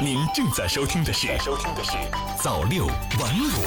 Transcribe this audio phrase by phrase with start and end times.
[0.00, 1.96] 您正在收听的是收听的是
[2.40, 3.66] 早六晚五。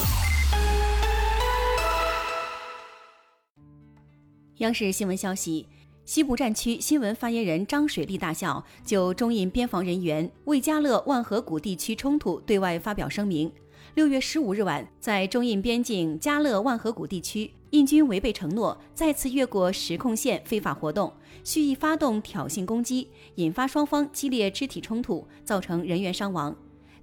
[4.59, 5.67] 央视新闻消息，
[6.05, 13.51] 西部战区新闻发言人张水利大校就中印边防人员为加勒万河谷地区冲突对外发表声明。
[13.95, 21.11] 六月十五日晚，在中印边境加勒万河谷地区，印军违背承诺，再次越过实控线非法活动，
[21.41, 26.53] 蓄意发动挑衅攻击，引发双方激烈肢体冲突，造成人员伤亡。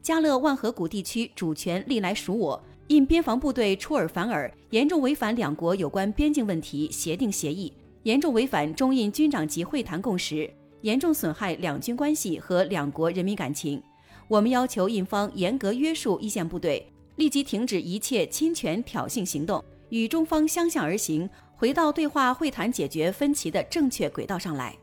[0.03, 7.73] 加勒万河谷地区主权历来属我，印边防部队出尔反尔，严重违反两国有关边境问题协定协议，
[8.03, 10.51] 严重违反中印军长级会谈共识，
[10.83, 13.83] 严重损害两军关系和两国人民感情。
[14.29, 24.77] 我们要求印方严格约束一线部队，立即停止一切侵权挑衅行动，与中方相向而行，回到对话会谈解决分歧的正确轨道上来。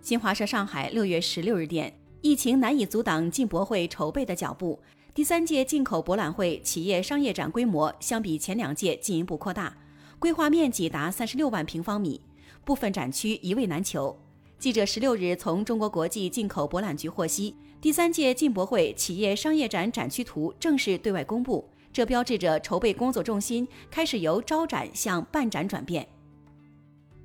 [0.00, 4.78] 新华社上海六月十六日电，疫情难以阻挡进博会筹备的脚步。
[5.14, 9.76] 第三届进口博览会企业商业展规模相比前两届进一步扩大，
[10.18, 12.20] 规划面积达三十六万平方米，
[12.64, 14.16] 部分展区一位难求。
[14.58, 17.54] 记者十六日从中国国际进口博览局获悉。
[17.80, 21.68] 第三届进博会企业商业展展区图正式对外公布，
[21.98, 26.06] 这标志着筹备工作重心开始由招展向办展转变。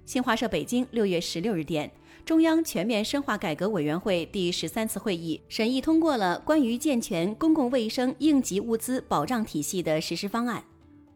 [0.03, 1.91] 新华社北京六月十六日电，
[2.25, 10.63] 中央全面深化改革委员会第十三次会议审议通过了关于健全公共卫生应急物资保障体系的实施方案。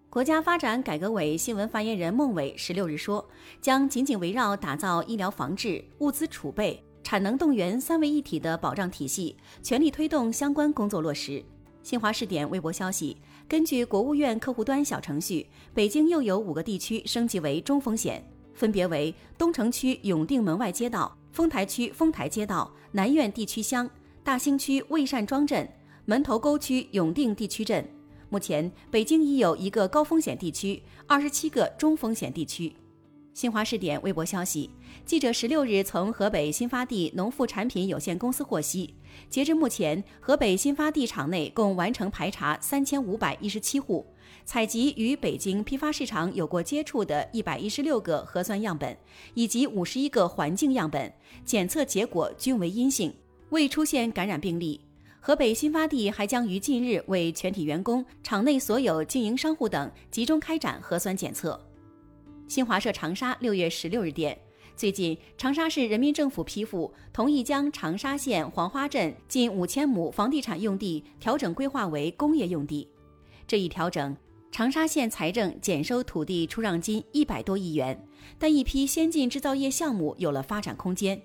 [0.07, 3.27] 国家发展改革委新闻发言人孟伟十六日说，
[3.59, 6.79] 将紧紧围绕打造医疗防治、物资储备。
[7.01, 11.43] 产能动员三位一体的保障体系，全力推动相关工作落实。
[11.81, 13.15] 新华视点微博消息，
[13.49, 18.21] 根据国务院客户端小程序，北京又有五个地区升级为中风险，
[18.53, 23.89] 分别为东城区永定门外街道、丰台区丰台街道、南苑地区乡、
[24.21, 25.65] 大兴区魏善庄镇、
[26.03, 27.87] 门头沟区永定地区镇。
[28.27, 32.73] 目前，北京已有一个高风险地区，二十七个中风险地区。
[33.37, 34.67] 新华视点微博消息，
[35.05, 38.95] 记者十六日从河北新发地农副产品有限公司获悉，
[39.29, 44.03] 截至目前，河北新发地场内共完成排查三千五百一十七户，
[44.43, 48.97] 采集与北京批发市场有过接触的一百一十六个核酸样本，
[49.35, 51.13] 以及五十一个环境样本，
[51.45, 53.13] 检测结果均为阴性，
[53.51, 54.81] 未出现感染病例。
[55.19, 61.66] 河北新发地还将于近日为全体员工、场内所有经营商户等集中开展核酸检测。
[62.47, 64.37] 新华社长沙六月十六日电，
[64.73, 72.87] 最近长沙市人民政府批复同意将长沙县黄花镇近五千亩房地产用地调整规划为工业用地。
[73.45, 74.15] 这一调整，
[74.49, 78.01] 长沙县财政减收土地出让金一百多亿元，
[78.39, 81.21] 但一批先进制造业项目有了发展空间。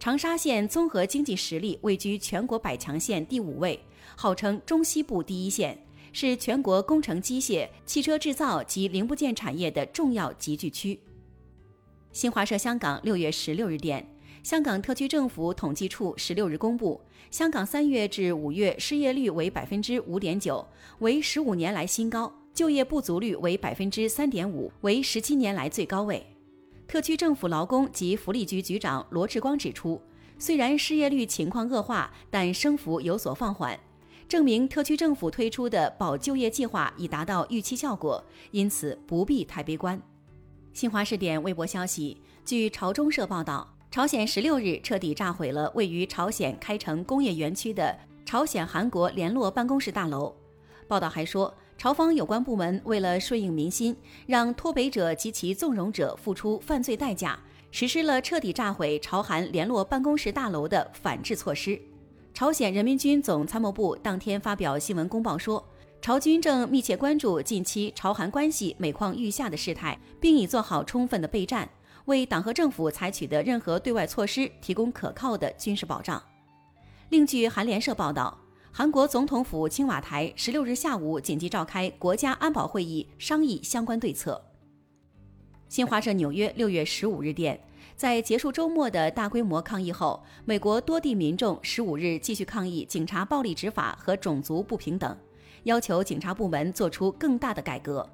[0.00, 3.78] 长沙县综合经济实力位居全国百强县第五位，
[4.16, 5.78] 号称中西部第一县。
[6.12, 10.98] 是全国工程机械、汽车制造及零部件产业的重要集聚区。
[12.12, 14.06] 新华社香港六月十六日电，
[14.42, 20.66] 香港特区政府统计处十六日公布，香港三月至五月失业率为百分之五点九，
[21.00, 26.26] 为十五年来新高；就业不足率为百分之三点五，为十七年来最高位。
[26.86, 30.00] 特区政府劳工及福利局局长罗志光指出，
[30.38, 33.78] 虽然失业率情况恶化，但升幅有所放缓。
[34.28, 39.98] 证明特区政府推出的保就业计划已达到预期效果，因此不必太悲观。
[40.74, 50.34] 新华视点微博消息，据朝中社报道，朝鲜十六日彻底炸毁了位于朝鲜开城工业园区的朝鲜韩国联络办公室大楼。
[50.86, 53.96] 报道还说，朝方有关部门为了顺应民心，
[54.26, 57.40] 让脱北者及其纵容者付出犯罪代价，
[57.70, 61.80] 实施了彻底炸毁朝韩联络办公室大楼的反制措施。
[62.38, 65.60] 朝鲜人民军总参谋部当天发表新闻公报说，
[66.00, 71.68] 朝军正密切关注近期朝韩关系每况愈下的事态，并已做好充分的备战，
[72.04, 76.22] 为党和政府采取的任何对外措施提供可靠的军事保障。
[77.08, 78.38] 另据韩联社报道，
[78.70, 84.40] 韩国总统府青瓦台十六日下午紧急召开国家安保会议，商议相关对策。
[85.68, 87.60] 新华社纽约六月十五日电。
[87.98, 95.18] 在结束周末的大规模抗议后，美国多地民众十五日继续抗议警察暴力执法和种族不平等，
[95.64, 98.08] 要求警察部门做出更大的改革。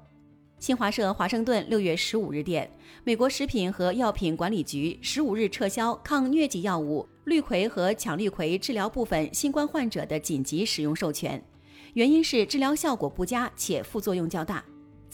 [0.57, 2.67] 新华社华盛顿六月十五日电，
[3.03, 11.39] 美国食品和药品管理局十五日撤销抗疟疾药物氯喹和羟氯喹治疗部分新冠患者的紧急使用授权，
[11.93, 14.65] 原因是治疗效果不佳且副作用较大。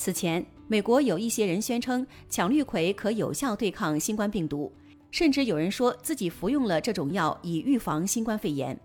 [0.04, 4.74] 此前，美国有一些人宣称羟氯喹可有效对抗新冠病毒，
[5.12, 8.76] 甚至有人说自己服用了这种药以预防新冠肺炎。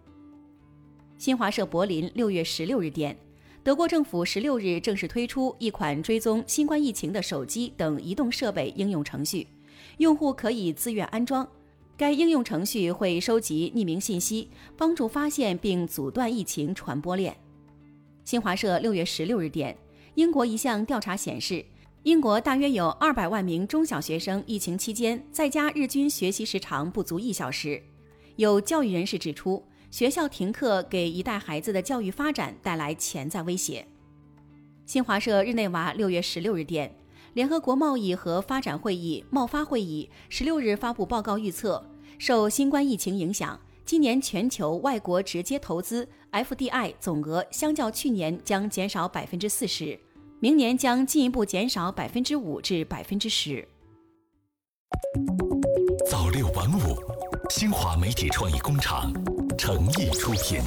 [1.17, 3.17] 新华社柏林六月十六日电，
[3.65, 9.47] 德国政府十六日正式推出一款追踪新冠疫情的手机等移动设备应用程序，
[9.97, 11.49] 用户可以自愿安装。
[11.97, 17.35] 该应用程序会收集匿名信息，帮助发现并阻断疫情传播链。
[18.23, 19.75] 新华社六月十六日电，
[20.17, 21.63] 英国一项调查显示，
[22.03, 27.83] 英国大约有二百万名中小学生疫情期间在家日均学习时长不足一小时。
[28.37, 33.87] 有教育人士指出，学校停课给一代孩子的教育发展带来潜在威胁。
[34.87, 36.91] 新华社日内瓦六月十六日电。
[37.35, 41.85] 联合国贸易和发展会议贸发会议十六日发布报告，预测
[42.17, 50.01] 受新冠疫情影响，今年全球外国直接投资 （FDI） 总额相较去年将减少百分之四十，
[50.39, 53.67] 明年将进一步减少百分之五至百分之十。
[56.11, 56.95] 早六晚五，
[57.49, 59.11] 新华媒体创意工厂
[59.57, 60.61] 诚意出品。